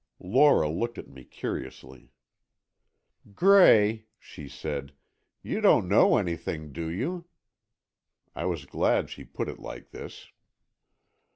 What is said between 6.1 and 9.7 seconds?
anything, do you?" I was glad she put it